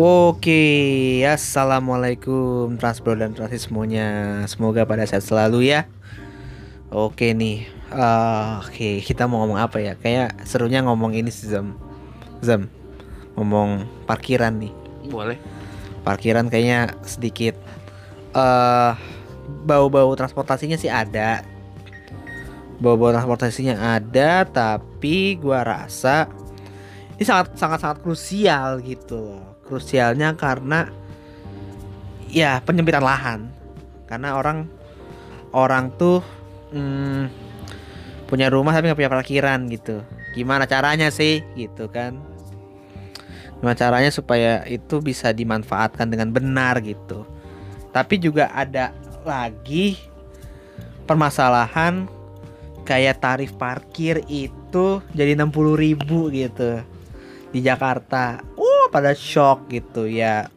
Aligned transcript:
Oke, 0.00 1.20
assalamualaikum 1.28 2.80
Transbro 2.80 3.12
dan 3.20 3.36
Transis 3.36 3.68
semuanya. 3.68 4.40
Semoga 4.48 4.88
pada 4.88 5.04
sehat 5.04 5.20
selalu 5.20 5.68
ya. 5.68 5.92
Oke 6.88 7.36
nih, 7.36 7.68
uh, 7.92 8.64
oke 8.64 9.04
kita 9.04 9.28
mau 9.28 9.44
ngomong 9.44 9.60
apa 9.60 9.76
ya? 9.76 10.00
Kayak 10.00 10.40
serunya 10.48 10.80
ngomong 10.80 11.12
ini 11.12 11.28
sih 11.28 11.52
Zam, 11.52 11.76
Zam, 12.40 12.72
ngomong 13.36 13.84
parkiran 14.08 14.56
nih. 14.56 14.72
Boleh. 15.12 15.36
Parkiran 16.00 16.48
kayaknya 16.48 16.96
sedikit 17.04 17.60
uh, 18.32 18.96
bau-bau 19.68 20.16
transportasinya 20.16 20.80
sih 20.80 20.88
ada, 20.88 21.44
bau-bau 22.80 23.12
transportasinya 23.12 24.00
ada, 24.00 24.48
tapi 24.48 25.36
gua 25.36 25.60
rasa 25.60 26.24
ini 27.20 27.28
sangat 27.28 27.52
sangat 27.60 27.84
sangat 27.84 28.00
krusial 28.00 28.80
gitu 28.80 29.20
loh 29.20 29.59
krusialnya 29.70 30.34
karena 30.34 30.90
ya 32.26 32.58
penyempitan 32.66 33.06
lahan. 33.06 33.40
Karena 34.10 34.34
orang 34.34 34.66
orang 35.54 35.94
tuh 35.94 36.18
hmm, 36.74 37.30
punya 38.26 38.50
rumah 38.50 38.74
tapi 38.74 38.90
nggak 38.90 38.98
punya 38.98 39.14
parkiran 39.14 39.70
gitu. 39.70 40.02
Gimana 40.34 40.66
caranya 40.66 41.14
sih? 41.14 41.46
Gitu 41.54 41.86
kan. 41.86 42.18
Gimana 43.62 43.78
caranya 43.78 44.10
supaya 44.10 44.66
itu 44.66 44.98
bisa 44.98 45.30
dimanfaatkan 45.30 46.10
dengan 46.10 46.34
benar 46.34 46.82
gitu. 46.82 47.22
Tapi 47.94 48.18
juga 48.18 48.50
ada 48.50 48.90
lagi 49.22 49.98
permasalahan 51.06 52.06
kayak 52.86 53.22
tarif 53.22 53.54
parkir 53.54 54.22
itu 54.26 55.02
jadi 55.14 55.38
60.000 55.38 55.78
ribu 55.78 56.30
gitu 56.30 56.82
di 57.50 57.60
Jakarta 57.62 58.38
pada 58.90 59.14
shock 59.14 59.70
gitu 59.70 60.10
ya. 60.10 60.50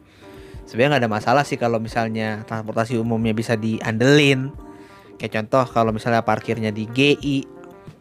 Sebenarnya 0.66 0.98
nggak 0.98 1.02
ada 1.06 1.12
masalah 1.12 1.42
sih 1.46 1.54
kalau 1.54 1.78
misalnya 1.78 2.42
transportasi 2.50 2.98
umumnya 2.98 3.32
bisa 3.32 3.54
diandelin. 3.54 4.50
Kayak 5.16 5.40
contoh 5.40 5.64
kalau 5.70 5.94
misalnya 5.94 6.26
parkirnya 6.26 6.74
di 6.74 6.90
GI 6.90 7.46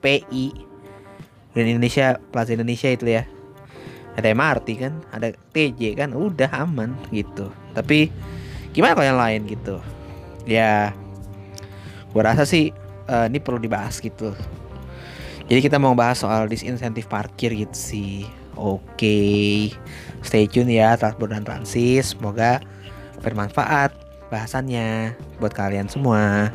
PI 0.01 0.47
dan 1.53 1.65
Indonesia 1.69 2.17
Plaza 2.33 2.51
Indonesia 2.57 2.89
itu 2.89 3.05
ya. 3.07 3.23
Ada 4.13 4.33
MRT 4.33 4.67
kan 4.77 4.93
ada 5.09 5.33
TJ 5.53 5.97
kan 5.97 6.13
udah 6.13 6.49
aman 6.65 6.93
gitu. 7.09 7.49
Tapi 7.73 8.13
gimana 8.73 8.93
kalau 8.93 9.07
yang 9.09 9.21
lain 9.21 9.41
gitu? 9.49 9.77
Ya 10.45 10.93
gua 12.13 12.33
rasa 12.33 12.45
sih 12.45 12.69
uh, 13.09 13.25
ini 13.25 13.41
perlu 13.41 13.57
dibahas 13.57 13.97
gitu. 13.97 14.33
Jadi 15.49 15.59
kita 15.59 15.81
mau 15.81 15.97
bahas 15.97 16.21
soal 16.23 16.45
disinsentif 16.47 17.09
parkir 17.09 17.51
gitu 17.53 17.75
sih. 17.75 18.25
Oke 18.53 19.73
Stay 20.23 20.47
tune 20.47 20.71
ya 20.71 20.95
Transport 20.95 21.35
dan 21.35 21.43
Transis. 21.43 22.15
Semoga 22.15 22.63
bermanfaat 23.21 23.93
bahasannya 24.33 25.13
buat 25.37 25.53
kalian 25.53 25.91
semua. 25.91 26.49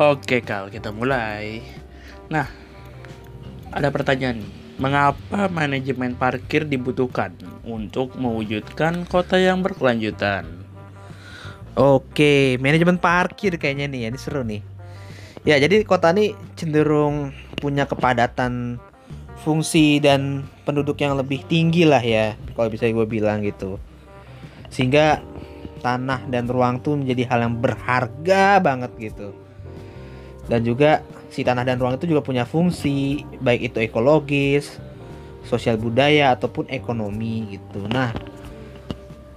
Oke, 0.00 0.40
Kal, 0.40 0.72
kita 0.72 0.90
mulai. 0.90 1.60
Nah, 2.32 2.48
ada 3.70 3.92
pertanyaan 3.92 4.40
nih. 4.40 4.52
Mengapa 4.80 5.52
manajemen 5.52 6.16
parkir 6.16 6.64
dibutuhkan 6.64 7.36
untuk 7.68 8.16
mewujudkan 8.16 9.04
kota 9.04 9.36
yang 9.36 9.60
berkelanjutan? 9.60 10.48
Oke, 11.76 12.56
manajemen 12.64 12.96
parkir 12.96 13.60
kayaknya 13.60 13.92
nih, 13.92 14.08
ini 14.08 14.16
seru 14.16 14.40
nih. 14.40 14.64
Ya, 15.44 15.60
jadi 15.60 15.84
kota 15.84 16.16
ini 16.16 16.32
cenderung 16.56 17.36
punya 17.60 17.84
kepadatan 17.84 18.80
fungsi 19.44 20.00
dan 20.00 20.48
penduduk 20.70 21.02
yang 21.02 21.18
lebih 21.18 21.42
tinggi 21.50 21.82
lah 21.82 22.00
ya 22.00 22.38
kalau 22.54 22.70
bisa 22.70 22.86
gue 22.86 23.06
bilang 23.10 23.42
gitu. 23.42 23.82
Sehingga 24.70 25.18
tanah 25.82 26.30
dan 26.30 26.46
ruang 26.46 26.78
tuh 26.78 26.94
menjadi 26.94 27.26
hal 27.26 27.50
yang 27.50 27.54
berharga 27.58 28.62
banget 28.62 28.94
gitu. 28.96 29.34
Dan 30.46 30.62
juga 30.62 31.02
si 31.30 31.42
tanah 31.42 31.66
dan 31.66 31.82
ruang 31.82 31.98
itu 31.98 32.06
juga 32.06 32.22
punya 32.22 32.46
fungsi 32.46 33.26
baik 33.42 33.74
itu 33.74 33.78
ekologis 33.82 34.78
sosial 35.46 35.74
budaya 35.78 36.30
ataupun 36.34 36.70
ekonomi 36.70 37.58
gitu. 37.58 37.86
Nah 37.90 38.14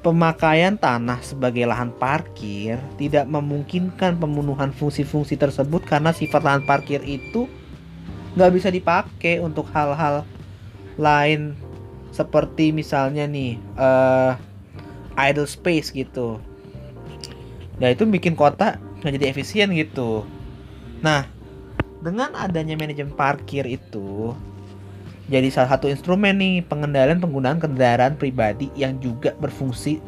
pemakaian 0.03 0.75
tanah 0.75 1.23
sebagai 1.23 1.63
lahan 1.63 1.89
parkir 1.95 2.77
tidak 2.99 3.23
memungkinkan 3.25 4.19
pemenuhan 4.19 4.75
fungsi-fungsi 4.75 5.39
tersebut 5.39 5.81
karena 5.87 6.11
sifat 6.11 6.43
lahan 6.43 6.63
parkir 6.67 6.99
itu 7.07 7.47
nggak 8.35 8.51
bisa 8.51 8.67
dipakai 8.73 9.39
untuk 9.39 9.69
hal-hal 9.71 10.27
lain 10.97 11.57
seperti 12.13 12.69
misalnya 12.69 13.25
nih 13.25 13.57
uh, 13.77 14.37
idle 15.17 15.49
space 15.49 15.89
gitu. 15.89 16.37
Nah 17.81 17.89
itu 17.89 18.05
bikin 18.05 18.37
kota 18.37 18.77
nggak 19.01 19.13
jadi 19.17 19.25
efisien 19.33 19.73
gitu. 19.73 20.25
Nah 21.01 21.25
dengan 22.03 22.35
adanya 22.37 22.75
manajemen 22.77 23.15
parkir 23.15 23.65
itu 23.65 24.35
jadi 25.31 25.47
salah 25.49 25.79
satu 25.79 25.87
instrumen 25.87 26.35
nih 26.35 26.67
pengendalian 26.67 27.23
penggunaan 27.23 27.57
kendaraan 27.57 28.19
pribadi 28.19 28.67
yang 28.75 28.99
juga 28.99 29.31
berfungsi 29.39 30.03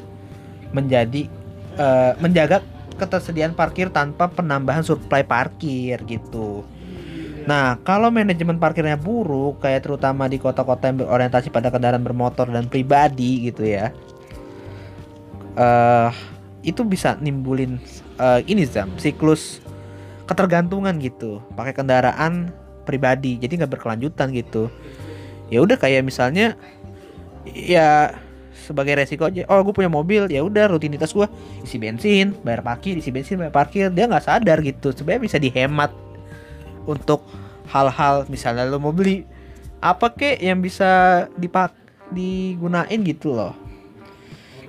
menjadi 0.75 1.31
uh, 1.79 2.13
menjaga 2.19 2.59
ketersediaan 3.00 3.56
parkir 3.56 3.88
tanpa 3.91 4.28
penambahan 4.28 4.84
supply 4.84 5.24
parkir 5.24 6.00
gitu. 6.07 6.68
Nah, 7.45 7.78
kalau 7.85 8.09
manajemen 8.09 8.57
parkirnya 8.57 8.97
buruk, 8.97 9.61
kayak 9.61 9.85
terutama 9.85 10.25
di 10.25 10.41
kota-kota 10.41 10.89
yang 10.89 11.06
berorientasi 11.06 11.53
pada 11.53 11.69
kendaraan 11.69 12.01
bermotor 12.01 12.50
dan 12.50 12.66
pribadi 12.66 13.45
gitu 13.45 13.69
ya, 13.69 13.94
uh, 15.53 16.09
itu 16.66 16.81
bisa 16.81 17.13
nimbulin 17.22 17.78
uh, 18.17 18.41
ini 18.50 18.66
zam 18.66 18.89
siklus 18.97 19.61
ketergantungan 20.25 20.97
gitu, 20.97 21.38
pakai 21.53 21.78
kendaraan 21.78 22.50
pribadi, 22.81 23.38
jadi 23.38 23.62
nggak 23.62 23.77
berkelanjutan 23.77 24.33
gitu. 24.33 24.73
Ya 25.53 25.62
udah 25.62 25.77
kayak 25.77 26.01
misalnya, 26.01 26.57
ya 27.45 28.17
sebagai 28.66 28.97
resiko 28.97 29.29
aja. 29.29 29.45
Oh, 29.45 29.62
gue 29.62 29.69
punya 29.69 29.94
mobil, 29.94 30.25
ya 30.33 30.41
udah 30.41 30.66
rutinitas 30.73 31.13
gue 31.13 31.29
isi 31.62 31.77
bensin, 31.77 32.33
bayar 32.41 32.66
parkir, 32.66 32.97
isi 32.97 33.13
bensin, 33.13 33.38
bayar 33.38 33.53
parkir. 33.53 33.94
Dia 33.94 34.09
nggak 34.09 34.25
sadar 34.25 34.66
gitu. 34.66 34.89
Sebenarnya 34.89 35.22
bisa 35.22 35.38
dihemat 35.38 35.94
untuk 36.85 37.25
hal-hal 37.69 38.29
misalnya 38.29 38.66
lo 38.69 38.78
mau 38.78 38.94
beli 38.94 39.25
apa 39.81 40.13
kek 40.13 40.41
yang 40.41 40.62
bisa 40.62 41.25
dipak 41.38 41.73
digunain 42.13 43.01
gitu 43.06 43.34
loh. 43.34 43.53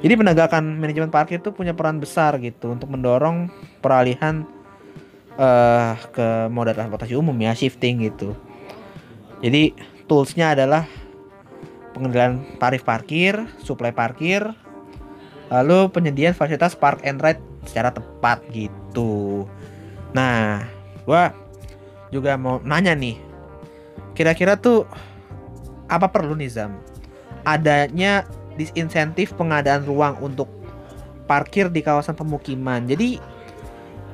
Jadi 0.01 0.13
penegakan 0.13 0.77
manajemen 0.77 1.09
parkir 1.09 1.41
itu 1.41 1.53
punya 1.57 1.73
peran 1.73 1.97
besar 1.97 2.37
gitu 2.41 2.77
untuk 2.77 2.93
mendorong 2.93 3.49
peralihan 3.81 4.45
uh, 5.41 5.97
ke 6.13 6.53
moda 6.53 6.77
transportasi 6.77 7.17
umum 7.17 7.37
ya 7.41 7.57
shifting 7.57 8.05
gitu. 8.05 8.37
Jadi 9.41 9.73
toolsnya 10.05 10.53
adalah 10.53 10.85
pengendalian 11.97 12.45
tarif 12.61 12.85
parkir 12.85 13.49
supply 13.65 13.93
parkir 13.93 14.45
lalu 15.49 15.89
penyediaan 15.89 16.37
fasilitas 16.37 16.77
park 16.77 17.01
and 17.07 17.23
ride 17.25 17.41
secara 17.65 17.89
tepat 17.89 18.45
gitu. 18.53 19.49
Nah 20.13 20.69
gua 21.09 21.33
juga 22.11 22.39
mau 22.39 22.63
nanya 22.63 22.95
nih. 22.95 23.19
Kira-kira 24.17 24.57
tuh 24.57 24.89
apa 25.87 26.09
perlu 26.11 26.35
nih 26.39 26.51
Zam? 26.51 26.79
Adanya 27.47 28.27
disinsentif 28.57 29.37
pengadaan 29.37 29.85
ruang 29.87 30.19
untuk 30.23 30.49
parkir 31.31 31.71
di 31.71 31.83
kawasan 31.85 32.17
pemukiman. 32.17 32.87
Jadi 32.89 33.19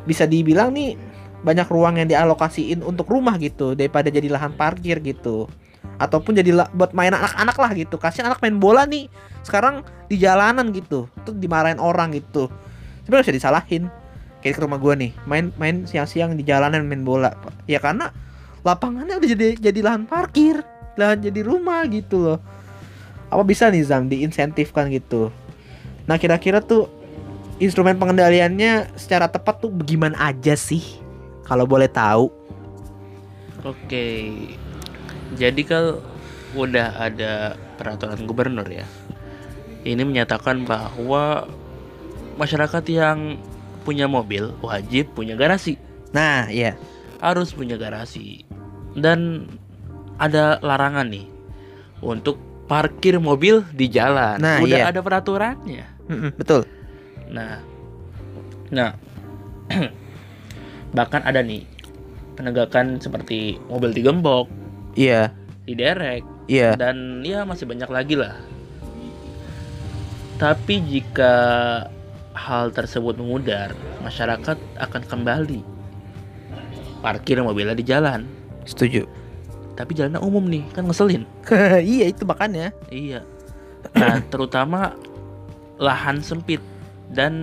bisa 0.05 0.27
dibilang 0.27 0.75
nih 0.75 0.99
banyak 1.43 1.67
ruang 1.71 1.99
yang 1.99 2.09
dialokasiin 2.11 2.87
untuk 2.87 3.11
rumah 3.11 3.35
gitu 3.39 3.75
daripada 3.75 4.11
jadi 4.11 4.31
lahan 4.31 4.55
parkir 4.55 5.03
gitu 5.03 5.50
ataupun 5.99 6.39
jadi 6.39 6.67
buat 6.75 6.94
main 6.94 7.11
anak-anak 7.11 7.56
lah 7.59 7.71
gitu 7.75 7.99
kasihan 7.99 8.31
anak 8.31 8.39
main 8.43 8.59
bola 8.59 8.87
nih 8.87 9.11
sekarang 9.43 9.83
di 10.06 10.19
jalanan 10.19 10.71
gitu 10.71 11.11
tuh 11.27 11.35
dimarahin 11.35 11.83
orang 11.83 12.15
gitu 12.15 12.47
sebenarnya 13.03 13.27
bisa 13.27 13.35
disalahin 13.35 13.83
kayak 14.43 14.59
ke 14.59 14.61
rumah 14.61 14.79
gue 14.83 14.94
nih 14.99 15.12
main 15.25 15.55
main 15.56 15.87
siang-siang 15.87 16.35
di 16.35 16.43
jalanan 16.43 16.85
main 16.85 17.06
bola 17.06 17.33
ya 17.71 17.79
karena 17.79 18.11
lapangannya 18.67 19.19
udah 19.19 19.29
jadi 19.33 19.47
jadi 19.59 19.81
lahan 19.81 20.05
parkir 20.05 20.61
lahan 20.99 21.25
jadi 21.25 21.41
rumah 21.41 21.89
gitu 21.89 22.21
loh. 22.21 22.39
Apa 23.33 23.41
bisa 23.49 23.73
nih 23.73 23.81
Zam 23.81 24.12
diinsentifkan 24.12 24.93
gitu? 24.93 25.33
Nah 26.05 26.21
kira-kira 26.21 26.61
tuh 26.61 26.85
instrumen 27.56 27.97
pengendaliannya 27.97 28.93
secara 29.00 29.25
tepat 29.25 29.65
tuh 29.65 29.73
bagaimana 29.73 30.21
aja 30.21 30.53
sih? 30.53 30.85
Kalau 31.49 31.65
boleh 31.65 31.89
tahu. 31.89 32.29
Oke. 33.65 34.37
Jadi 35.33 35.62
kalau 35.65 36.05
udah 36.53 37.09
ada 37.09 37.56
peraturan 37.81 38.29
gubernur 38.29 38.69
ya 38.69 38.85
ini 39.83 40.03
menyatakan 40.06 40.62
bahwa 40.62 41.49
masyarakat 42.39 42.85
yang 42.93 43.41
punya 43.82 44.06
mobil 44.06 44.55
wajib 44.62 45.12
punya 45.12 45.34
garasi. 45.34 45.76
Nah, 46.14 46.49
iya. 46.49 46.79
Harus 47.19 47.55
punya 47.55 47.75
garasi. 47.79 48.46
Dan 48.94 49.49
ada 50.20 50.61
larangan 50.62 51.08
nih 51.08 51.26
untuk 52.02 52.38
parkir 52.70 53.19
mobil 53.20 53.67
di 53.75 53.87
jalan. 53.90 54.38
Nah, 54.40 54.62
Udah 54.62 54.79
iya. 54.79 54.90
ada 54.90 55.00
peraturannya. 55.02 55.87
Mm-mm, 56.08 56.31
betul. 56.34 56.67
Nah, 57.31 57.61
nah, 58.69 58.96
bahkan 60.96 61.25
ada 61.25 61.40
nih 61.40 61.64
penegakan 62.37 63.00
seperti 63.00 63.61
mobil 63.69 63.93
digembok, 63.93 64.49
Iya, 64.93 65.32
diderek, 65.64 66.25
iya. 66.49 66.76
dan 66.76 67.25
ya 67.25 67.49
masih 67.49 67.64
banyak 67.64 67.88
lagi 67.88 68.14
lah. 68.17 68.37
Tapi 70.37 70.82
jika 70.84 71.34
hal 72.32 72.73
tersebut 72.73 73.17
memudar, 73.20 73.76
masyarakat 74.00 74.56
akan 74.81 75.02
kembali 75.05 75.61
parkir 77.02 77.37
mobilnya 77.43 77.75
di 77.76 77.84
jalan. 77.84 78.25
Setuju. 78.64 79.05
Tapi 79.75 79.93
jalannya 79.99 80.23
umum 80.23 80.46
nih, 80.46 80.62
kan 80.70 80.87
ngeselin. 80.87 81.26
iya 81.96 82.06
itu 82.08 82.23
makanya. 82.23 82.70
Iya. 82.88 83.26
Nah, 83.99 84.23
terutama 84.31 84.94
lahan 85.82 86.23
sempit 86.23 86.62
dan 87.11 87.34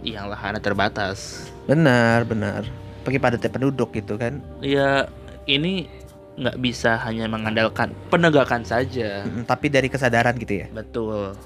yang 0.00 0.32
lahannya 0.32 0.58
terbatas. 0.58 1.50
Benar, 1.68 2.24
benar. 2.24 2.64
Bagi 3.04 3.20
padatnya 3.20 3.52
penduduk 3.52 3.92
gitu 3.94 4.16
kan. 4.16 4.40
Ya, 4.64 5.06
ini 5.44 5.86
nggak 6.36 6.58
bisa 6.60 6.96
hanya 7.04 7.28
mengandalkan 7.28 7.92
penegakan 8.08 8.64
saja. 8.64 9.28
Tapi 9.44 9.66
dari 9.68 9.92
kesadaran 9.92 10.36
gitu 10.40 10.64
ya. 10.64 10.66
Betul. 10.72 11.36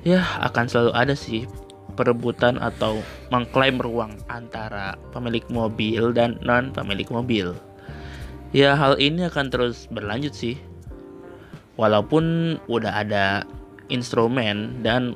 Ya, 0.00 0.24
akan 0.40 0.64
selalu 0.64 0.92
ada 0.96 1.12
sih 1.12 1.44
perebutan 1.92 2.56
atau 2.56 3.02
mengklaim 3.28 3.78
ruang 3.78 4.16
antara 4.26 4.94
pemilik 5.10 5.44
mobil 5.50 6.10
dan 6.10 6.38
non 6.40 6.70
pemilik 6.70 7.06
mobil. 7.10 7.52
Ya, 8.50 8.74
hal 8.74 8.98
ini 8.98 9.30
akan 9.30 9.46
terus 9.50 9.86
berlanjut 9.90 10.34
sih. 10.34 10.58
Walaupun 11.78 12.56
udah 12.66 12.92
ada 13.02 13.46
instrumen 13.88 14.82
dan 14.82 15.14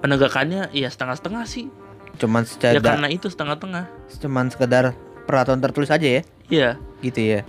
penegakannya 0.00 0.68
ya 0.70 0.92
setengah-setengah 0.92 1.44
sih. 1.48 1.66
Cuman 2.20 2.44
Ya 2.44 2.50
secara 2.50 2.78
karena 2.78 3.08
itu 3.10 3.26
setengah-tengah. 3.26 3.88
cuman 4.20 4.46
sekedar 4.52 4.92
peraturan 5.24 5.58
tertulis 5.64 5.90
aja 5.90 6.20
ya, 6.20 6.22
Iya, 6.52 6.70
gitu 7.00 7.20
ya. 7.20 7.40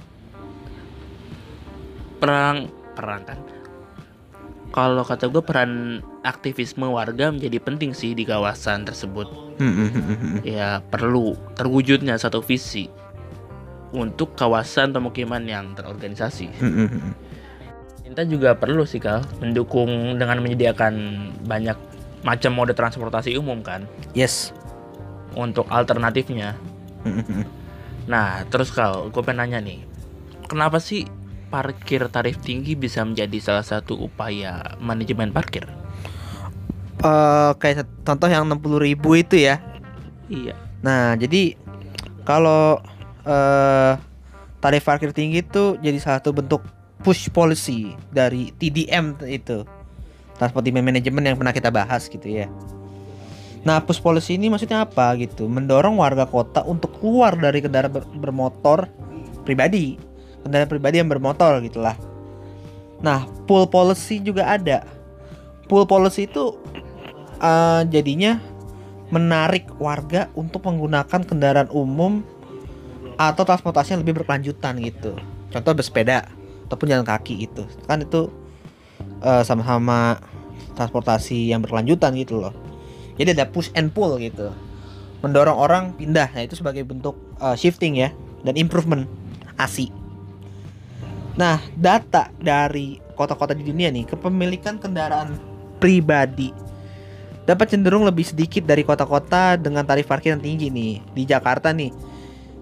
perang 2.17 2.71
perang 2.95 3.21
kan. 3.27 3.39
Kalau 4.75 5.07
kata 5.07 5.31
gue 5.31 5.39
peran 5.39 6.03
aktivisme 6.27 6.83
warga 6.91 7.31
menjadi 7.31 7.63
penting 7.63 7.95
sih 7.95 8.11
di 8.11 8.27
kawasan 8.27 8.83
tersebut. 8.83 9.23
Mm-mm-mm-mm. 9.55 10.43
Ya 10.43 10.83
perlu 10.83 11.39
terwujudnya 11.55 12.19
satu 12.19 12.43
visi 12.43 12.91
untuk 13.95 14.35
kawasan 14.35 14.91
pemukiman 14.91 15.39
yang 15.47 15.71
terorganisasi. 15.79 16.51
Kita 18.03 18.27
juga 18.27 18.51
perlu 18.59 18.83
sih 18.83 18.99
kal 18.99 19.23
mendukung 19.39 20.19
dengan 20.19 20.43
menyediakan 20.43 20.93
banyak 21.47 21.79
macam 22.27 22.51
mode 22.51 22.75
transportasi 22.75 23.39
umum 23.39 23.63
kan 23.63 23.87
Yes. 24.11 24.51
untuk 25.39 25.71
alternatifnya. 25.71 26.55
Nah 28.11 28.43
terus 28.51 28.75
kal, 28.75 29.07
gue 29.07 29.21
pengen 29.23 29.47
nanya 29.47 29.59
nih, 29.63 29.79
kenapa 30.51 30.79
sih 30.83 31.07
parkir 31.55 32.03
tarif 32.11 32.43
tinggi 32.43 32.75
bisa 32.75 32.99
menjadi 33.07 33.39
salah 33.39 33.63
satu 33.63 33.95
upaya 33.95 34.75
manajemen 34.83 35.31
parkir? 35.31 35.63
Eh, 36.99 37.51
kayak 37.55 37.87
contoh 38.03 38.27
yang 38.27 38.43
60.000 38.43 38.75
ribu 38.75 39.15
itu 39.15 39.39
ya. 39.39 39.63
Iya. 40.27 40.59
Nah, 40.83 41.15
jadi 41.15 41.55
kalau 42.27 42.83
eh 43.23 43.95
tarif 44.59 44.83
parkir 44.83 45.15
tinggi 45.15 45.39
itu 45.45 45.79
jadi 45.79 45.95
salah 46.03 46.19
satu 46.19 46.35
bentuk 46.35 46.59
push 47.07 47.31
policy 47.31 47.95
dari 48.11 48.51
TDM 48.59 49.15
itu. 49.23 49.63
Transport 50.35 50.67
Demand 50.67 50.83
Management 50.83 51.31
yang 51.31 51.37
pernah 51.39 51.55
kita 51.55 51.71
bahas 51.71 52.11
gitu 52.11 52.27
ya. 52.27 52.51
Nah, 53.63 53.79
push 53.79 54.03
policy 54.03 54.35
ini 54.35 54.51
maksudnya 54.51 54.83
apa 54.83 55.15
gitu? 55.15 55.47
Mendorong 55.47 55.95
warga 55.95 56.27
kota 56.27 56.67
untuk 56.67 56.99
keluar 56.99 57.39
dari 57.39 57.63
kendaraan 57.63 57.95
ber- 57.95 58.11
bermotor 58.19 58.91
pribadi, 59.47 59.95
kendaraan 60.45 60.69
pribadi 60.69 61.01
yang 61.01 61.09
bermotor 61.09 61.57
gitulah. 61.65 61.97
Nah, 63.01 63.25
pool 63.49 63.65
policy 63.65 64.21
juga 64.21 64.45
ada. 64.45 64.85
Pool 65.65 65.89
policy 65.89 66.29
itu 66.29 66.53
eh, 67.41 67.81
jadinya 67.89 68.37
menarik 69.09 69.65
warga 69.81 70.29
untuk 70.37 70.61
menggunakan 70.69 71.25
kendaraan 71.25 71.69
umum 71.73 72.21
atau 73.17 73.41
transportasi 73.41 73.97
yang 73.97 74.01
lebih 74.05 74.21
berkelanjutan 74.21 74.77
gitu. 74.85 75.17
Contoh 75.49 75.73
bersepeda 75.73 76.29
ataupun 76.69 76.93
jalan 76.93 77.05
kaki 77.05 77.49
gitu. 77.49 77.65
Kan 77.89 78.05
itu 78.05 78.29
eh, 79.25 79.41
sama-sama 79.41 80.21
transportasi 80.77 81.49
yang 81.49 81.65
berkelanjutan 81.65 82.13
gitu 82.21 82.37
loh. 82.37 82.53
Jadi 83.17 83.33
ada 83.33 83.49
push 83.49 83.73
and 83.73 83.89
pull 83.89 84.13
gitu. 84.21 84.53
Mendorong 85.25 85.57
orang 85.57 85.83
pindah. 85.97 86.29
Nah, 86.37 86.43
itu 86.45 86.53
sebagai 86.53 86.85
bentuk 86.85 87.17
eh, 87.41 87.57
shifting 87.57 87.97
ya 87.97 88.13
dan 88.45 88.53
improvement 88.53 89.09
ASI. 89.57 90.04
Nah, 91.35 91.59
data 91.75 92.31
dari 92.39 92.95
kota-kota 93.15 93.51
di 93.51 93.67
dunia 93.67 93.91
nih, 93.91 94.07
kepemilikan 94.07 94.79
kendaraan 94.79 95.35
pribadi 95.83 96.51
dapat 97.45 97.75
cenderung 97.75 98.07
lebih 98.07 98.25
sedikit 98.25 98.65
dari 98.65 98.81
kota-kota 98.81 99.59
dengan 99.59 99.85
tarif 99.85 100.09
parkir 100.09 100.33
yang 100.33 100.43
tinggi 100.43 100.71
nih. 100.71 101.03
Di 101.13 101.23
Jakarta 101.27 101.75
nih, 101.75 101.93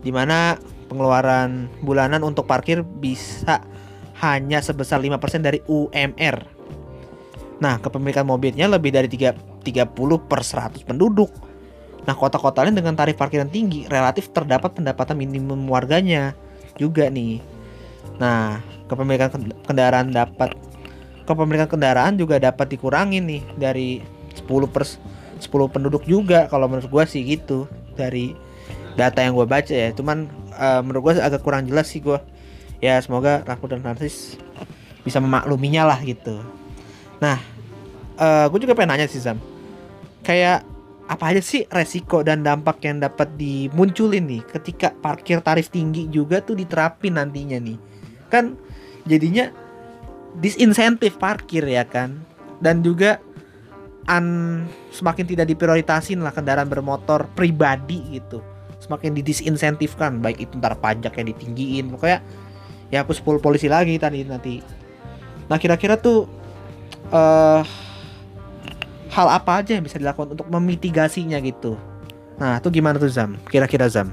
di 0.03 0.11
mana 0.11 0.59
pengeluaran 0.91 1.71
bulanan 1.81 2.21
untuk 2.25 2.49
parkir 2.49 2.83
bisa 2.83 3.63
hanya 4.19 4.59
sebesar 4.59 4.99
5% 4.99 5.41
dari 5.41 5.59
UMR. 5.65 6.37
Nah, 7.63 7.79
kepemilikan 7.79 8.27
mobilnya 8.27 8.67
lebih 8.67 8.91
dari 8.91 9.07
3, 9.07 9.63
30 9.63 10.19
per 10.19 10.41
100 10.43 10.83
penduduk. 10.83 11.31
Nah, 12.03 12.11
kota-kota 12.17 12.67
lain 12.67 12.75
dengan 12.75 12.99
tarif 12.99 13.15
parkir 13.15 13.39
yang 13.39 13.53
tinggi 13.53 13.87
relatif 13.87 14.35
terdapat 14.35 14.75
pendapatan 14.75 15.15
minimum 15.15 15.63
warganya 15.71 16.35
juga 16.75 17.07
nih. 17.07 17.39
Nah, 18.21 18.61
kepemilikan 18.87 19.29
kend- 19.33 19.57
kendaraan 19.65 20.13
dapat 20.13 20.53
kepemilikan 21.23 21.71
kendaraan 21.71 22.19
juga 22.19 22.37
dapat 22.37 22.75
dikurangi 22.75 23.19
nih 23.23 23.41
dari 23.55 24.03
10 24.35 24.67
per 24.67 24.83
10 24.83 25.73
penduduk 25.73 26.03
juga 26.07 26.47
kalau 26.51 26.67
menurut 26.67 26.87
gua 26.91 27.03
sih 27.07 27.23
gitu 27.23 27.67
dari 27.95 28.35
data 28.93 29.23
yang 29.23 29.33
gue 29.33 29.47
baca 29.47 29.73
ya. 29.73 29.89
Cuman 29.95 30.29
eh, 30.55 30.81
menurut 30.85 31.11
gue 31.11 31.13
agak 31.23 31.41
kurang 31.41 31.65
jelas 31.65 31.89
sih 31.89 32.03
gua. 32.03 32.21
Ya 32.83 32.99
semoga 32.99 33.41
Raffu 33.47 33.71
dan 33.71 33.79
Francis 33.79 34.35
bisa 35.07 35.23
memakluminya 35.23 35.87
lah 35.87 35.99
gitu. 36.03 36.43
Nah 37.23 37.39
gue 38.23 38.59
juga 38.59 38.75
pengen 38.75 38.95
nanya 38.95 39.07
sih 39.07 39.23
Zam. 39.23 39.39
Kayak 40.23 40.67
apa 41.07 41.35
aja 41.35 41.41
sih 41.43 41.67
resiko 41.67 42.23
dan 42.23 42.43
dampak 42.43 42.79
yang 42.83 43.03
dapat 43.03 43.35
dimunculin 43.35 44.23
nih 44.23 44.43
ketika 44.47 44.95
parkir 44.95 45.43
tarif 45.43 45.67
tinggi 45.67 46.07
juga 46.07 46.39
tuh 46.39 46.55
diterapin 46.55 47.19
nantinya 47.19 47.59
nih 47.59 47.75
kan 48.33 48.57
jadinya 49.05 49.53
disinsentif 50.41 51.21
parkir 51.21 51.61
ya 51.69 51.85
kan. 51.85 52.17
Dan 52.57 52.81
juga 52.81 53.21
an 54.09 54.25
semakin 54.89 55.29
tidak 55.29 55.45
diprioritasin 55.53 56.19
lah 56.25 56.33
kendaraan 56.33 56.65
bermotor 56.65 57.29
pribadi 57.37 58.17
gitu. 58.17 58.41
Semakin 58.81 59.13
didisinsentifkan 59.13 60.19
baik 60.19 60.49
itu 60.49 60.57
ntar 60.57 60.73
pajak 60.81 61.13
yang 61.21 61.27
ditinggiin. 61.29 61.93
Pokoknya 61.93 62.19
ya 62.89 63.05
hapus 63.05 63.21
pol 63.21 63.37
polisi 63.37 63.69
lagi 63.69 63.95
tadi 64.01 64.25
nanti. 64.25 64.59
Nah 65.47 65.61
kira-kira 65.61 65.99
tuh 65.99 66.25
eh 67.13 67.61
hal 69.13 69.27
apa 69.29 69.61
aja 69.61 69.77
yang 69.77 69.85
bisa 69.85 70.01
dilakukan 70.01 70.33
untuk 70.33 70.49
memitigasinya 70.49 71.37
gitu? 71.45 71.77
Nah 72.39 72.57
tuh 72.63 72.73
gimana 72.73 72.97
tuh 72.97 73.11
Zam? 73.11 73.37
Kira-kira 73.45 73.85
Zam? 73.91 74.09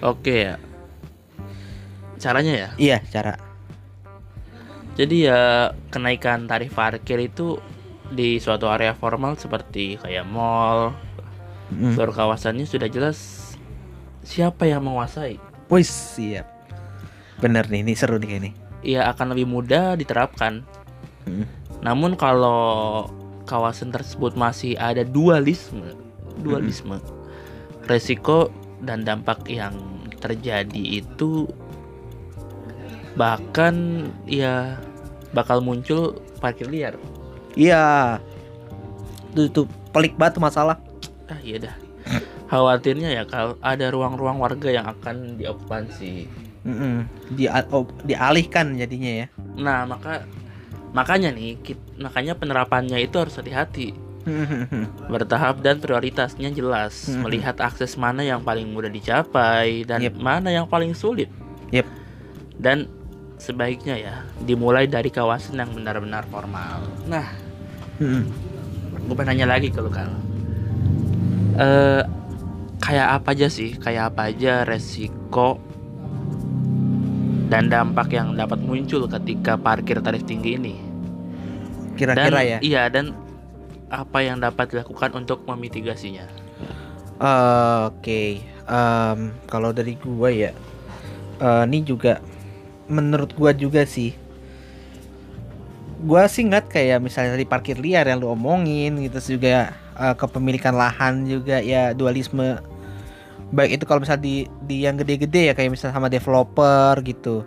Oke 0.00 0.48
ya. 0.48 0.56
Caranya 2.20 2.52
ya. 2.52 2.68
iya 2.76 2.98
cara 3.08 3.40
Jadi 4.94 5.24
ya 5.24 5.72
kenaikan 5.88 6.44
tarif 6.44 6.76
parkir 6.76 7.16
itu 7.24 7.56
di 8.10 8.36
suatu 8.36 8.68
area 8.68 8.92
formal 8.92 9.38
seperti 9.38 9.96
kayak 9.96 10.26
mall, 10.28 10.92
Mm. 11.70 11.94
seluruh 11.94 12.10
kawasannya 12.10 12.66
sudah 12.66 12.90
jelas 12.90 13.54
siapa 14.26 14.66
yang 14.66 14.82
menguasai. 14.82 15.38
Wih 15.70 15.86
siap 15.86 16.42
bener 17.38 17.70
nih 17.70 17.86
ini 17.86 17.94
seru 17.94 18.18
nih 18.18 18.36
ini 18.42 18.50
Ya 18.82 19.06
akan 19.06 19.32
lebih 19.32 19.46
mudah 19.46 19.94
diterapkan. 19.94 20.66
Mm. 21.30 21.46
Namun 21.80 22.18
kalau 22.18 23.06
kawasan 23.46 23.94
tersebut 23.94 24.34
masih 24.34 24.74
ada 24.76 25.06
dualisme, 25.06 25.94
dualisme, 26.42 26.98
resiko 27.86 28.50
dan 28.82 29.06
dampak 29.06 29.46
yang 29.46 29.72
terjadi 30.18 31.00
itu 31.00 31.46
bahkan 33.14 33.74
ya 34.24 34.78
bakal 35.30 35.58
muncul 35.60 36.18
parkir 36.38 36.66
liar. 36.66 36.94
iya 37.54 38.16
tuh 39.34 39.50
tuh 39.50 39.66
pelik 39.90 40.14
banget 40.14 40.38
masalah 40.38 40.78
Ah 41.26 41.38
iya 41.42 41.62
dah. 41.62 41.74
Khawatirnya 42.46 43.14
ya 43.14 43.22
kalau 43.22 43.54
ada 43.62 43.86
ruang-ruang 43.86 44.38
warga 44.38 44.66
yang 44.66 44.86
akan 44.86 45.38
diokupansi 45.38 46.26
Mm-mm. 46.60 47.06
Di, 47.32 47.46
oh, 47.70 47.86
dialihkan 48.02 48.74
jadinya 48.74 49.24
ya. 49.24 49.26
Nah, 49.56 49.86
maka 49.86 50.26
makanya 50.92 51.32
nih, 51.32 51.56
kit- 51.62 51.80
makanya 51.96 52.36
penerapannya 52.36 53.00
itu 53.00 53.16
harus 53.16 53.32
hati-hati, 53.32 53.96
bertahap 55.08 55.64
dan 55.64 55.80
prioritasnya 55.80 56.52
jelas, 56.52 57.08
Mhm. 57.08 57.24
melihat 57.24 57.56
akses 57.60 57.96
mana 57.96 58.20
yang 58.20 58.44
paling 58.44 58.68
mudah 58.68 58.92
dicapai 58.92 59.88
dan 59.88 60.04
Yep. 60.04 60.20
mana 60.20 60.52
yang 60.52 60.66
paling 60.66 60.92
sulit. 60.92 61.32
Yep. 61.70 61.86
Dan 62.60 62.90
sebaiknya 63.40 63.96
ya 63.96 64.14
dimulai 64.44 64.84
dari 64.84 65.08
kawasan 65.08 65.56
yang 65.56 65.72
benar-benar 65.72 66.28
formal. 66.28 66.84
Nah, 67.08 67.32
Mm-mm. 67.96 68.28
gue 69.08 69.14
pengen 69.16 69.40
nanya 69.40 69.56
lagi 69.56 69.72
ke 69.72 69.80
lu 69.80 69.88
Kal. 69.88 70.12
Eh, 71.56 72.02
kayak 72.84 73.08
apa 73.20 73.32
aja 73.32 73.48
sih? 73.48 73.74
Kayak 73.80 74.12
apa 74.14 74.28
aja 74.28 74.68
resiko 74.68 75.56
dan 77.48 77.72
dampak 77.72 78.12
yang 78.12 78.36
dapat 78.36 78.60
muncul 78.60 79.08
ketika 79.08 79.56
parkir 79.56 79.98
tarif 80.04 80.22
tinggi 80.28 80.60
ini? 80.60 80.74
Kira-kira 81.96 82.44
dan, 82.44 82.52
ya. 82.54 82.58
Iya, 82.60 82.82
dan 82.92 83.16
apa 83.90 84.22
yang 84.22 84.38
dapat 84.38 84.70
dilakukan 84.70 85.16
untuk 85.16 85.42
memitigasinya? 85.48 86.28
Eh, 87.20 87.80
Oke, 87.88 88.44
Em, 88.70 89.34
kalau 89.50 89.74
dari 89.74 89.98
gua 89.98 90.30
ya, 90.30 90.54
eh, 91.42 91.62
ini 91.66 91.82
juga 91.82 92.22
menurut 92.90 93.30
gua 93.38 93.54
juga 93.54 93.86
sih. 93.86 94.12
Gua 96.02 96.26
sih 96.26 96.44
nggak 96.48 96.72
kayak 96.74 96.98
misalnya 97.00 97.38
tadi 97.38 97.46
parkir 97.46 97.76
liar 97.78 98.08
yang 98.08 98.20
lu 98.20 98.32
omongin 98.34 98.98
gitu 99.06 99.38
juga 99.38 99.72
eh, 99.96 100.14
kepemilikan 100.18 100.74
lahan 100.74 101.24
juga 101.24 101.62
ya 101.62 101.94
dualisme. 101.94 102.58
Baik 103.54 103.80
itu 103.80 103.84
kalau 103.86 104.02
misalnya 104.02 104.22
di 104.26 104.36
di 104.66 104.86
yang 104.86 104.98
gede-gede 104.98 105.50
ya 105.50 105.54
kayak 105.54 105.74
misalnya 105.74 105.94
sama 105.94 106.10
developer 106.10 106.98
gitu. 107.06 107.46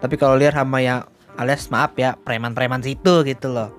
Tapi 0.00 0.14
kalau 0.16 0.40
liar 0.40 0.56
sama 0.56 0.80
yang 0.80 1.04
alias 1.36 1.68
maaf 1.68 1.92
ya 2.00 2.16
preman-preman 2.16 2.80
situ 2.80 3.22
gitu 3.28 3.52
loh. 3.52 3.70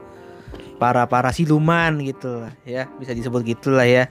Para 0.77 1.05
para 1.05 1.29
siluman 1.29 1.98
gitu 2.01 2.46
lah 2.46 2.53
ya 2.65 2.89
bisa 2.98 3.13
disebut 3.13 3.46
gitulah 3.46 3.86
ya 3.86 4.10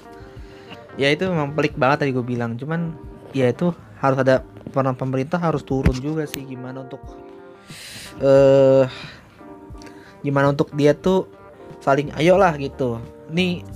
ya 0.98 1.08
itu 1.10 1.28
memang 1.28 1.54
pelik 1.54 1.74
banget 1.78 2.06
tadi 2.06 2.10
gue 2.12 2.24
bilang 2.24 2.58
cuman 2.58 2.94
ya 3.32 3.50
itu 3.50 3.70
harus 4.00 4.18
ada 4.20 4.42
peran 4.70 4.94
pemerintah 4.94 5.36
harus 5.42 5.66
turun 5.66 5.94
juga 5.98 6.24
sih 6.24 6.46
gimana 6.46 6.86
untuk 6.86 7.02
eh 8.22 8.86
gimana 10.22 10.54
untuk 10.54 10.70
dia 10.76 10.94
tuh 10.94 11.26
saling 11.82 12.14
ayo 12.16 12.38
lah 12.38 12.54
gitu. 12.56 13.02
Nih 13.32 13.66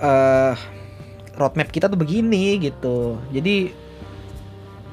eh 0.00 0.56
roadmap 1.36 1.68
kita 1.72 1.88
tuh 1.88 1.96
begini 1.96 2.60
gitu. 2.60 3.16
Jadi 3.32 3.72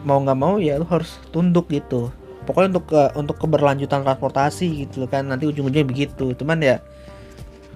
mau 0.08 0.22
nggak 0.24 0.40
mau 0.40 0.56
ya 0.62 0.80
lu 0.80 0.88
harus 0.88 1.20
tunduk 1.32 1.68
gitu. 1.68 2.14
Pokoknya 2.48 2.80
untuk 2.80 2.86
ke, 2.96 3.02
untuk 3.20 3.36
keberlanjutan 3.44 4.08
transportasi 4.08 4.88
gitu 4.88 5.04
kan 5.12 5.28
nanti 5.28 5.52
ujung-ujungnya 5.52 5.84
begitu. 5.84 6.32
Cuman 6.32 6.64
ya 6.64 6.80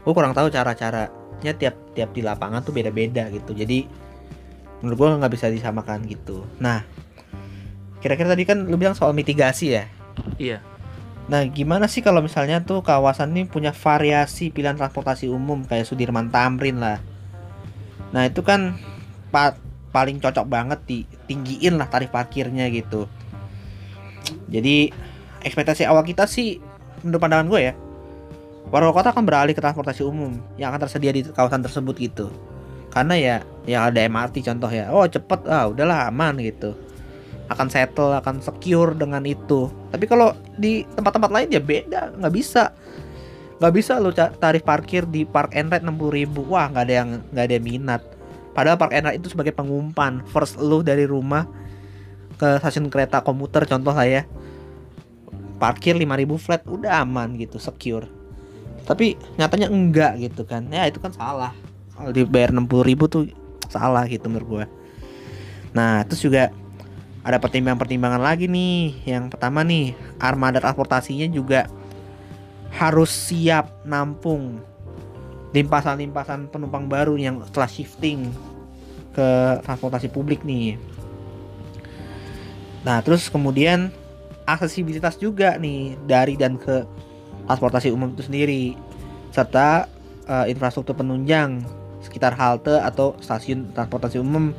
gue 0.02 0.14
kurang 0.16 0.32
tahu 0.32 0.48
cara-caranya 0.48 1.54
tiap 1.60 1.76
tiap 1.92 2.10
di 2.16 2.24
lapangan 2.24 2.64
tuh 2.64 2.72
beda-beda 2.72 3.28
gitu. 3.36 3.52
Jadi 3.52 3.84
menurut 4.80 4.96
gue 4.96 5.08
nggak 5.20 5.34
bisa 5.36 5.52
disamakan 5.52 6.08
gitu. 6.08 6.48
Nah 6.64 6.88
kira-kira 8.02 8.34
tadi 8.34 8.44
kan 8.44 8.66
lu 8.66 8.76
bilang 8.76 8.98
soal 8.98 9.14
mitigasi 9.14 9.78
ya? 9.78 9.86
Iya. 10.42 10.60
nah 11.32 11.46
gimana 11.48 11.88
sih 11.88 12.04
kalau 12.04 12.20
misalnya 12.20 12.60
tuh 12.60 12.84
kawasan 12.84 13.32
ini 13.32 13.48
punya 13.48 13.72
variasi 13.72 14.52
pilihan 14.52 14.76
transportasi 14.76 15.32
umum 15.32 15.64
kayak 15.64 15.88
Sudirman 15.88 16.28
Tamrin 16.34 16.82
lah? 16.82 17.00
Nah 18.12 18.28
itu 18.28 18.44
kan 18.44 18.76
pa- 19.32 19.56
paling 19.96 20.20
cocok 20.20 20.44
banget 20.50 20.80
ditinggiin 20.84 21.80
lah 21.80 21.88
tarif 21.88 22.12
parkirnya 22.12 22.68
gitu. 22.68 23.08
Jadi 24.52 24.92
ekspektasi 25.46 25.88
awal 25.88 26.04
kita 26.04 26.28
sih 26.28 26.60
menurut 27.06 27.22
pandangan 27.22 27.48
gue 27.48 27.62
ya 27.72 27.74
warga 28.72 28.92
kota 28.92 29.08
akan 29.16 29.24
beralih 29.24 29.56
ke 29.56 29.62
transportasi 29.64 30.04
umum 30.04 30.36
yang 30.56 30.72
akan 30.72 30.88
tersedia 30.88 31.16
di 31.16 31.24
kawasan 31.24 31.64
tersebut 31.64 31.96
gitu. 31.96 32.28
Karena 32.92 33.16
ya 33.16 33.36
ya 33.64 33.88
ada 33.88 34.04
MRT 34.04 34.44
contoh 34.44 34.68
ya 34.68 34.92
oh 34.92 35.08
cepet 35.08 35.48
ah 35.48 35.72
udahlah 35.72 36.12
aman 36.12 36.36
gitu 36.44 36.76
akan 37.52 37.68
settle 37.68 38.16
akan 38.16 38.40
secure 38.40 38.96
dengan 38.96 39.22
itu. 39.28 39.68
Tapi 39.92 40.06
kalau 40.08 40.32
di 40.56 40.88
tempat-tempat 40.96 41.32
lain 41.32 41.48
ya 41.52 41.62
beda 41.62 42.16
nggak 42.16 42.34
bisa. 42.34 42.72
Nggak 43.62 43.74
bisa 43.78 44.02
lo 44.02 44.10
tarif 44.16 44.66
parkir 44.66 45.06
di 45.06 45.22
park 45.28 45.54
and 45.54 45.70
ride 45.70 45.86
60.000 45.86 46.18
ribu. 46.18 46.42
Wah 46.50 46.72
nggak 46.72 46.84
ada 46.88 46.94
yang 47.04 47.10
nggak 47.30 47.46
ada 47.46 47.54
yang 47.54 47.66
minat. 47.66 48.02
Padahal 48.56 48.78
park 48.80 48.94
and 48.96 49.06
ride 49.06 49.20
itu 49.22 49.30
sebagai 49.30 49.54
pengumpan. 49.54 50.26
First 50.32 50.58
lo 50.58 50.82
dari 50.82 51.06
rumah 51.06 51.46
ke 52.40 52.58
stasiun 52.58 52.90
kereta 52.90 53.22
komuter 53.22 53.68
contoh 53.70 53.94
lah 53.94 54.08
ya. 54.08 54.24
Parkir 55.62 55.94
5000 55.94 56.42
flat 56.42 56.62
udah 56.66 57.06
aman 57.06 57.38
gitu 57.38 57.62
secure. 57.62 58.10
Tapi 58.82 59.14
nyatanya 59.38 59.70
enggak 59.70 60.18
gitu 60.18 60.42
kan. 60.48 60.66
Ya 60.74 60.90
itu 60.90 60.98
kan 60.98 61.14
salah. 61.14 61.54
Kalau 61.94 62.10
dibayar 62.10 62.50
60.000 62.50 62.82
ribu 62.82 63.06
tuh 63.06 63.30
salah 63.70 64.10
gitu 64.10 64.26
menurut 64.26 64.48
gua. 64.50 64.66
Nah 65.72 66.02
terus 66.04 66.26
juga 66.26 66.50
ada 67.22 67.38
pertimbangan-pertimbangan 67.38 68.22
lagi 68.22 68.50
nih. 68.50 69.06
Yang 69.06 69.38
pertama 69.38 69.62
nih 69.62 69.94
armada 70.18 70.58
transportasinya 70.58 71.30
juga 71.30 71.70
harus 72.72 73.12
siap 73.12 73.84
nampung 73.84 74.64
limpasan-limpasan 75.52 76.48
penumpang 76.48 76.88
baru 76.88 77.20
yang 77.20 77.44
setelah 77.44 77.68
shifting 77.68 78.32
ke 79.12 79.60
transportasi 79.68 80.08
publik 80.08 80.42
nih. 80.48 80.80
Nah 82.88 83.04
terus 83.04 83.28
kemudian 83.28 83.92
aksesibilitas 84.48 85.20
juga 85.20 85.60
nih 85.60 86.00
dari 86.08 86.40
dan 86.40 86.56
ke 86.56 86.88
transportasi 87.46 87.92
umum 87.92 88.16
itu 88.16 88.24
sendiri 88.26 88.74
serta 89.36 89.86
eh, 90.26 90.46
infrastruktur 90.50 90.96
penunjang 90.96 91.62
sekitar 92.02 92.34
halte 92.34 92.82
atau 92.82 93.14
stasiun 93.22 93.70
transportasi 93.76 94.18
umum 94.18 94.56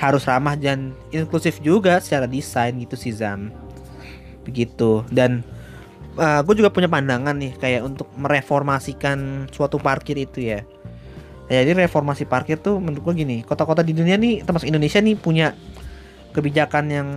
harus 0.00 0.24
ramah 0.24 0.56
dan 0.56 0.96
inklusif 1.12 1.60
juga 1.60 2.00
secara 2.00 2.24
desain 2.24 2.72
gitu 2.80 2.96
sih 2.96 3.12
Zam 3.12 3.52
begitu 4.48 5.04
dan 5.12 5.44
gue 6.18 6.54
juga 6.56 6.72
punya 6.72 6.88
pandangan 6.88 7.36
nih 7.36 7.52
kayak 7.60 7.86
untuk 7.86 8.08
mereformasikan 8.16 9.46
suatu 9.52 9.76
parkir 9.76 10.16
itu 10.16 10.42
ya 10.42 10.64
jadi 11.46 11.86
reformasi 11.86 12.24
parkir 12.24 12.56
tuh 12.58 12.80
menurut 12.80 13.12
gue 13.12 13.14
gini 13.22 13.36
kota-kota 13.44 13.84
di 13.84 13.92
dunia 13.92 14.16
nih 14.16 14.42
termasuk 14.42 14.66
Indonesia 14.72 14.98
nih 14.98 15.16
punya 15.20 15.52
kebijakan 16.32 16.84
yang 16.90 17.08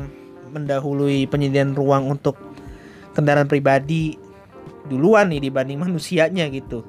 mendahului 0.53 1.25
penyediaan 1.25 1.73
ruang 1.73 2.13
untuk 2.13 2.37
kendaraan 3.17 3.49
pribadi 3.49 4.17
duluan 4.87 5.33
nih 5.33 5.49
dibanding 5.49 5.79
manusianya 5.89 6.49
gitu. 6.53 6.85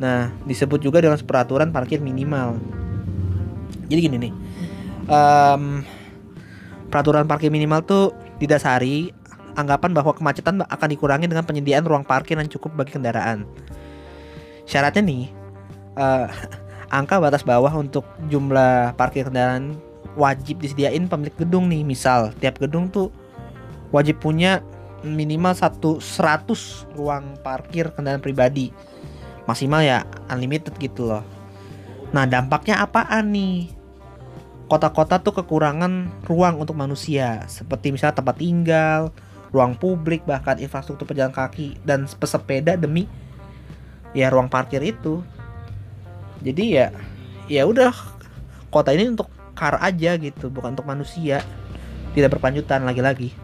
Nah, 0.00 0.32
disebut 0.48 0.80
juga 0.80 1.04
dengan 1.04 1.20
peraturan 1.20 1.70
parkir 1.70 2.00
minimal. 2.00 2.56
Jadi 3.90 4.00
gini 4.00 4.16
nih, 4.16 4.32
em, 5.10 5.82
peraturan 6.88 7.26
parkir 7.26 7.50
minimal 7.50 7.82
tuh 7.82 8.14
didasari 8.38 9.10
anggapan 9.58 9.90
bahwa 9.92 10.14
kemacetan 10.14 10.62
akan 10.62 10.88
dikurangi 10.88 11.26
dengan 11.26 11.44
penyediaan 11.44 11.84
ruang 11.84 12.06
parkir 12.06 12.38
yang 12.38 12.48
cukup 12.48 12.72
bagi 12.78 12.94
kendaraan. 12.94 13.44
Syaratnya 14.64 15.02
nih, 15.02 15.24
eh, 15.98 16.26
angka 16.98 17.18
batas 17.18 17.42
bawah 17.42 17.74
untuk 17.74 18.06
jumlah 18.30 18.94
parkir 18.94 19.26
kendaraan 19.26 19.76
wajib 20.14 20.62
disediain 20.62 21.10
pemilik 21.10 21.34
gedung 21.34 21.66
nih. 21.66 21.82
Misal, 21.82 22.30
tiap 22.38 22.62
gedung 22.62 22.90
tuh 22.90 23.10
wajib 23.90 24.22
punya 24.22 24.62
minimal 25.02 25.56
satu 25.56 25.98
100 25.98 26.94
ruang 26.94 27.34
parkir 27.42 27.90
kendaraan 27.90 28.22
pribadi. 28.22 28.70
Maksimal 29.48 29.82
ya 29.82 30.06
unlimited 30.30 30.76
gitu 30.78 31.10
loh. 31.10 31.24
Nah, 32.10 32.26
dampaknya 32.26 32.82
apaan 32.82 33.30
nih? 33.30 33.79
Kota-kota 34.70 35.18
tuh 35.18 35.34
kekurangan 35.42 36.22
ruang 36.30 36.62
untuk 36.62 36.78
manusia, 36.78 37.42
seperti 37.50 37.90
misalnya 37.90 38.22
tempat 38.22 38.38
tinggal, 38.38 39.10
ruang 39.50 39.74
publik, 39.74 40.22
bahkan 40.22 40.62
infrastruktur 40.62 41.10
pejalan 41.10 41.34
kaki 41.34 41.74
dan 41.82 42.06
pesepeda 42.06 42.78
demi 42.78 43.10
ya 44.14 44.30
ruang 44.30 44.46
parkir 44.46 44.78
itu. 44.82 45.26
Jadi 46.38 46.78
ya 46.78 46.94
ya 47.50 47.66
udah 47.66 47.90
kota 48.70 48.94
ini 48.94 49.10
untuk 49.10 49.26
car 49.58 49.74
aja 49.82 50.14
gitu, 50.14 50.46
bukan 50.54 50.78
untuk 50.78 50.86
manusia. 50.86 51.42
Tidak 52.14 52.30
berkelanjutan 52.30 52.86
lagi-lagi. 52.86 53.34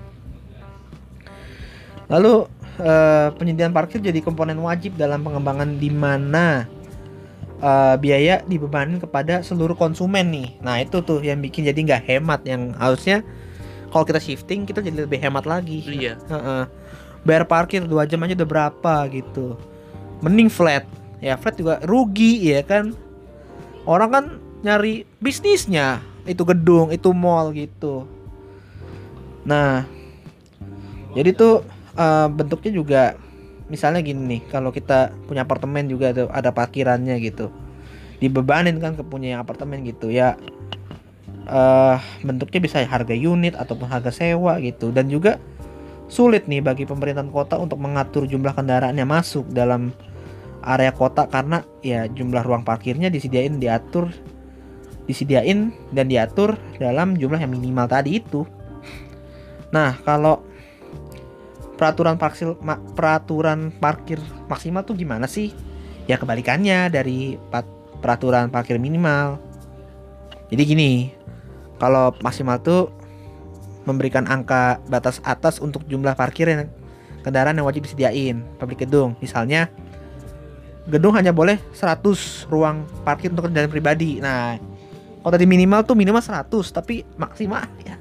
Lalu 2.06 2.47
eh, 2.78 3.28
penyediaan 3.35 3.75
parkir 3.75 3.99
jadi 3.99 4.23
komponen 4.23 4.62
wajib 4.62 4.95
dalam 4.95 5.26
pengembangan 5.26 5.75
di 5.75 5.90
mana 5.90 6.71
eh, 7.61 7.95
biaya 8.01 8.43
dibebanin 8.45 9.01
kepada 9.01 9.41
seluruh 9.41 9.77
konsumen 9.77 10.29
nih. 10.33 10.49
Nah 10.61 10.81
itu 10.83 11.01
tuh 11.01 11.21
yang 11.21 11.41
bikin 11.41 11.69
jadi 11.69 11.77
nggak 11.77 12.03
hemat 12.05 12.41
yang 12.45 12.77
harusnya 12.77 13.25
kalau 13.91 14.05
kita 14.05 14.21
shifting 14.21 14.69
kita 14.69 14.85
jadi 14.85 15.09
lebih 15.09 15.21
hemat 15.23 15.49
lagi. 15.49 15.81
Iya. 15.87 16.21
Heeh. 16.29 16.65
Bayar 17.27 17.45
parkir 17.49 17.83
dua 17.83 18.07
jam 18.07 18.23
aja 18.23 18.39
udah 18.39 18.49
berapa 18.49 18.95
gitu. 19.11 19.57
Mending 20.21 20.53
flat. 20.53 20.87
Ya 21.19 21.35
flat 21.41 21.57
juga 21.57 21.81
rugi 21.83 22.53
ya 22.53 22.61
kan. 22.63 22.93
Orang 23.87 24.11
kan 24.13 24.25
nyari 24.67 25.07
bisnisnya 25.23 26.03
itu 26.27 26.43
gedung 26.43 26.91
itu 26.91 27.09
mall 27.15 27.55
gitu. 27.55 28.05
Nah, 29.47 29.87
jadi 31.15 31.31
tuh 31.33 31.63
eh, 31.95 32.29
bentuknya 32.29 32.73
juga 32.75 33.03
misalnya 33.73 34.02
gini 34.02 34.38
nih, 34.38 34.42
kalau 34.50 34.70
kita 34.70 35.14
punya 35.26 35.42
apartemen 35.46 35.87
juga 35.90 36.14
ada, 36.14 36.28
ada 36.30 36.50
parkirannya 36.54 37.18
gitu. 37.23 37.50
Dibebanin 38.23 38.80
kan 38.80 38.96
ke 38.96 39.04
punya 39.04 39.37
yang 39.37 39.40
apartemen 39.42 39.85
gitu 39.85 40.08
ya. 40.11 40.37
eh 41.46 41.96
bentuknya 42.26 42.58
bisa 42.58 42.82
harga 42.82 43.14
unit 43.14 43.54
ataupun 43.54 43.87
harga 43.87 44.11
sewa 44.11 44.58
gitu 44.58 44.90
dan 44.90 45.06
juga 45.06 45.38
sulit 46.11 46.50
nih 46.50 46.58
bagi 46.58 46.90
pemerintahan 46.90 47.30
kota 47.30 47.54
untuk 47.54 47.78
mengatur 47.78 48.26
jumlah 48.26 48.50
kendaraan 48.50 48.99
yang 48.99 49.06
masuk 49.06 49.46
dalam 49.54 49.94
area 50.66 50.90
kota 50.90 51.30
karena 51.30 51.62
ya 51.87 52.11
jumlah 52.11 52.42
ruang 52.42 52.66
parkirnya 52.66 53.14
disediain 53.14 53.62
diatur 53.62 54.11
disediain 55.06 55.70
dan 55.94 56.11
diatur 56.11 56.58
dalam 56.82 57.14
jumlah 57.14 57.38
yang 57.38 57.54
minimal 57.54 57.87
tadi 57.87 58.18
itu. 58.18 58.42
Nah, 59.70 59.94
kalau 60.02 60.42
peraturan 61.76 62.16
parkir 62.16 62.56
ma- 62.64 62.80
peraturan 62.97 63.71
parkir 63.76 64.18
maksimal 64.49 64.83
tuh 64.83 64.97
gimana 64.97 65.28
sih? 65.28 65.52
Ya 66.09 66.16
kebalikannya 66.16 66.88
dari 66.90 67.37
peraturan 68.00 68.49
parkir 68.49 68.80
minimal. 68.80 69.38
Jadi 70.49 70.62
gini, 70.62 70.92
kalau 71.76 72.14
maksimal 72.23 72.62
tuh 72.62 72.88
memberikan 73.87 74.26
angka 74.26 74.83
batas 74.90 75.23
atas 75.23 75.62
untuk 75.62 75.87
jumlah 75.87 76.18
parkir 76.18 76.50
yang 76.50 76.66
kendaraan 77.23 77.59
yang 77.59 77.66
wajib 77.66 77.87
disediain 77.87 78.42
pabrik 78.59 78.87
gedung. 78.87 79.14
Misalnya 79.18 79.71
gedung 80.87 81.14
hanya 81.18 81.35
boleh 81.35 81.59
100 81.75 82.47
ruang 82.50 82.87
parkir 83.02 83.35
untuk 83.35 83.50
kendaraan 83.50 83.71
pribadi. 83.71 84.23
Nah, 84.23 84.59
kalau 85.23 85.33
tadi 85.35 85.47
minimal 85.47 85.83
tuh 85.83 85.99
minimal 85.99 86.23
100, 86.23 86.47
tapi 86.71 87.02
maksimal 87.18 87.66
ya 87.87 87.99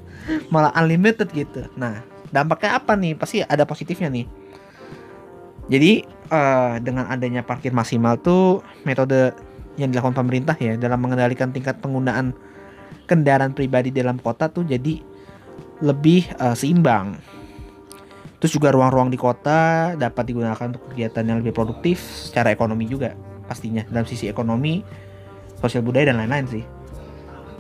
malah 0.53 0.74
unlimited 0.77 1.29
gitu. 1.34 1.65
Nah, 1.74 2.05
dampaknya 2.36 2.75
apa 2.75 3.00
nih? 3.00 3.15
Pasti 3.15 3.39
ada 3.39 3.63
positifnya 3.63 4.12
nih. 4.12 4.27
Jadi 5.72 5.92
eh, 6.30 6.75
dengan 6.84 7.08
adanya 7.08 7.42
parkir 7.42 7.72
maksimal 7.72 8.20
tuh 8.20 8.62
metode 8.84 9.32
yang 9.80 9.92
dilakukan 9.92 10.15
pemerintah 10.15 10.56
ya 10.60 10.75
dalam 10.75 11.00
mengendalikan 11.00 11.51
tingkat 11.56 11.80
penggunaan 11.80 12.36
kendaraan 13.08 13.56
pribadi 13.56 13.92
dalam 13.92 14.20
kota 14.20 14.51
tuh 14.51 14.68
jadi 14.68 15.00
lebih 15.80 16.27
eh, 16.36 16.56
seimbang. 16.56 17.15
Terus 18.44 18.51
juga 18.62 18.70
ruang-ruang 18.75 19.10
di 19.10 19.18
kota 19.18 19.96
dapat 19.96 20.27
digunakan 20.27 20.70
untuk 20.70 20.92
kegiatan 20.92 21.24
yang 21.24 21.39
lebih 21.42 21.56
produktif 21.56 22.04
secara 22.04 22.51
ekonomi 22.51 22.86
juga 22.86 23.15
pastinya 23.46 23.86
dalam 23.89 24.06
sisi 24.06 24.30
ekonomi, 24.30 24.82
sosial 25.62 25.82
budaya 25.82 26.13
dan 26.13 26.22
lain-lain 26.22 26.46
sih. 26.46 26.65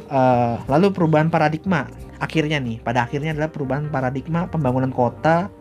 Eh, 0.05 0.55
lalu 0.69 0.93
perubahan 0.93 1.33
paradigma 1.33 1.89
akhirnya 2.19 2.57
nih 2.61 2.79
pada 2.81 3.03
akhirnya 3.05 3.35
adalah 3.35 3.51
perubahan 3.51 3.91
paradigma 3.91 4.47
pembangunan 4.47 4.91
kota 4.91 5.51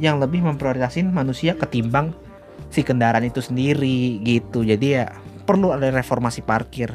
yang 0.00 0.18
lebih 0.18 0.42
memprioritaskan 0.42 1.12
manusia 1.12 1.54
ketimbang 1.58 2.14
si 2.72 2.80
kendaraan 2.80 3.28
itu 3.28 3.44
sendiri 3.44 4.22
gitu. 4.24 4.64
Jadi 4.64 4.86
ya 4.96 5.12
perlu 5.44 5.74
ada 5.74 5.92
reformasi 5.92 6.40
parkir. 6.40 6.90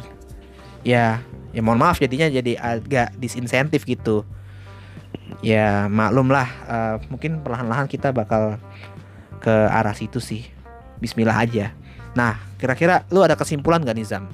Ya 0.81 1.21
ya 1.53 1.61
mohon 1.61 1.79
maaf 1.79 2.01
jadinya 2.01 2.27
jadi 2.27 2.57
agak 2.57 3.15
disinsentif 3.21 3.85
gitu. 3.85 4.25
Ya 5.45 5.85
maklum 5.91 6.33
lah 6.33 6.47
eh, 6.65 6.95
mungkin 7.13 7.43
perlahan-lahan 7.45 7.85
kita 7.85 8.09
bakal 8.09 8.57
ke 9.43 9.53
arah 9.69 9.93
situ 9.93 10.17
sih. 10.17 10.47
Bismillah 10.97 11.37
aja. 11.37 11.75
Nah 12.17 12.41
kira-kira 12.57 13.05
lu 13.13 13.21
ada 13.21 13.37
kesimpulan 13.37 13.85
gak 13.85 13.93
nih 13.93 14.07
Zam 14.07 14.25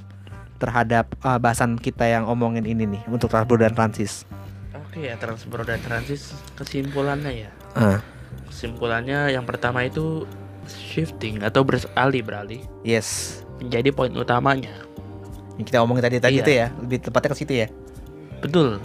terhadap 0.63 1.11
eh, 1.19 1.37
bahasan 1.37 1.75
kita 1.75 2.07
yang 2.07 2.23
omongin 2.23 2.63
ini 2.63 2.87
nih 2.87 3.03
untuk 3.05 3.27
Transbro 3.27 3.59
dan 3.59 3.75
Francis 3.75 4.23
Oke 4.71 5.03
ya 5.03 5.17
Transbro 5.17 5.61
dan 5.61 5.81
Transis 5.81 6.31
kesimpulannya 6.55 7.43
ya. 7.43 7.51
Ah, 7.73 7.99
Kesimpulannya 8.47 9.27
yang 9.29 9.43
pertama 9.43 9.81
itu 9.81 10.23
shifting 10.63 11.43
atau 11.43 11.61
beralih 11.61 12.23
beralih 12.23 12.61
yes 12.81 13.41
menjadi 13.57 13.91
poin 13.91 14.13
utamanya. 14.13 14.71
yang 15.53 15.65
kita 15.65 15.77
omongin 15.79 16.01
tadi 16.01 16.17
tadi 16.17 16.33
Iya. 16.33 16.41
itu 16.41 16.51
ya 16.55 16.67
lebih 16.79 16.97
tepatnya 17.03 17.29
ke 17.29 17.37
situ 17.37 17.53
ya 17.53 17.67
Betul. 18.39 18.79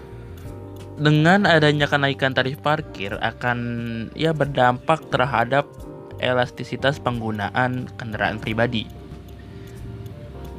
Dengan 0.94 1.46
adanya 1.46 1.86
kenaikan 1.86 2.30
tarif 2.30 2.58
parkir 2.58 3.14
akan 3.16 3.58
ya 4.14 4.30
berdampak 4.30 5.06
terhadap 5.08 5.66
elastisitas 6.18 6.98
penggunaan 6.98 7.86
kendaraan 7.94 8.38
pribadi. 8.38 8.86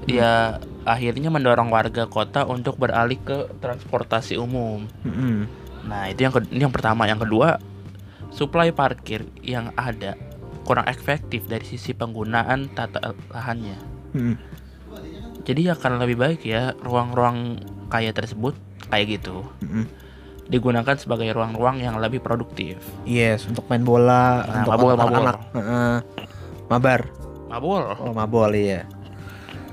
Ya 0.04 0.58
akhirnya 0.84 1.28
mendorong 1.28 1.68
warga 1.68 2.06
kota 2.06 2.44
untuk 2.44 2.76
beralih 2.76 3.18
ke 3.18 3.52
transportasi 3.58 4.36
umum. 4.36 4.88
Mm-mm. 5.02 5.48
Nah, 5.82 6.08
itu 6.08 6.22
yang 6.22 6.32
ke- 6.32 6.48
ini 6.48 6.62
yang 6.62 6.72
pertama, 6.72 7.04
yang 7.04 7.18
kedua, 7.18 7.60
suplai 8.30 8.70
parkir 8.70 9.26
yang 9.40 9.74
ada 9.74 10.16
kurang 10.64 10.86
efektif 10.86 11.46
dari 11.46 11.64
sisi 11.64 11.92
penggunaan 11.92 12.70
tata 12.70 13.02
lahannya. 13.28 13.78
Mm-mm. 14.12 14.36
Jadi 15.42 15.66
akan 15.68 15.98
lebih 15.98 16.16
baik 16.16 16.42
ya 16.44 16.78
ruang-ruang 16.78 17.58
kaya 17.88 18.12
tersebut 18.12 18.54
kayak 18.86 19.18
gitu 19.18 19.42
Mm-mm. 19.60 19.86
digunakan 20.46 20.94
sebagai 20.94 21.30
ruang-ruang 21.30 21.78
yang 21.78 21.98
lebih 21.98 22.20
produktif. 22.20 22.78
yes 23.02 23.46
untuk 23.46 23.66
main 23.66 23.82
bola 23.82 24.44
Nah, 24.44 24.62
untuk 24.62 24.72
mabol, 24.72 24.94
anak-anak 24.94 25.38
Heeh. 25.52 25.96
mabar 26.68 27.02
Mabul. 27.48 27.82
oh 27.98 28.14
mabol 28.14 28.52
iya 28.52 28.86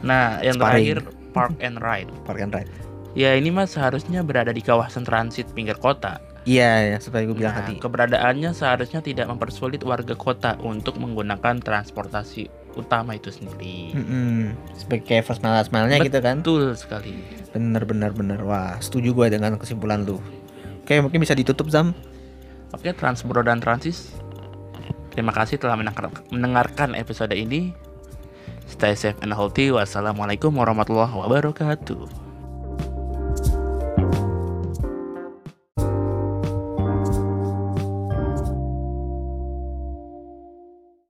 Nah, 0.00 0.40
yang 0.40 0.54
Sparring. 0.54 0.84
terakhir 0.84 0.98
park 1.30 1.52
and 1.58 1.76
ride. 1.78 2.10
park 2.22 2.38
and 2.38 2.52
ride 2.52 2.70
Ya 3.12 3.32
ini 3.32 3.48
mah 3.48 3.64
seharusnya 3.64 4.20
berada 4.20 4.50
di 4.50 4.60
kawasan 4.60 5.02
transit 5.02 5.48
pinggir 5.50 5.74
kota. 5.74 6.20
iya 6.44 6.86
ya 6.86 6.96
seperti 6.96 7.26
gue 7.26 7.36
bilang 7.38 7.52
Nah, 7.52 7.64
tadi 7.64 7.74
keberadaannya 7.76 8.52
seharusnya 8.52 9.00
tidak 9.00 9.26
mempersulit 9.26 9.80
warga 9.80 10.12
kota 10.12 10.54
untuk 10.60 10.94
menggunakan 10.96 11.58
transportasi 11.58 12.46
utama 12.74 13.12
itu 13.12 13.30
sendiri. 13.30 13.90
Mm-mm. 13.92 14.52
sebagai 14.74 15.04
kayak 15.06 15.24
first 15.24 15.40
mile 15.40 15.58
mile-nya 15.66 15.98
gitu 15.98 16.20
kan 16.20 16.38
Betul 16.38 16.72
sekali. 16.72 17.24
bener 17.50 17.82
bener 17.82 18.12
bener 18.12 18.38
wah 18.40 18.76
setuju 18.76 19.10
gue 19.12 19.26
dengan 19.32 19.56
kesimpulan 19.56 20.04
lu 20.04 20.20
oke 20.78 20.94
mungkin 21.00 21.18
bisa 21.18 21.32
ditutup 21.32 21.66
Zam 21.66 21.96
Oke, 22.68 22.90
Transbro 22.92 23.40
dan 23.40 23.56
Transis. 23.56 24.12
Terima 25.08 25.30
kasih 25.30 25.56
telah 25.56 25.74
mendengar- 25.74 26.12
mendengarkan 26.28 26.92
episode 26.92 27.32
ini. 27.32 27.72
Stay 28.66 28.98
safe 28.98 29.18
and 29.22 29.32
healthy. 29.32 29.70
Wassalamualaikum 29.70 30.50
warahmatullahi 30.50 31.14
wabarakatuh. 31.14 32.25